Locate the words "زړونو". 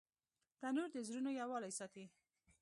1.07-1.29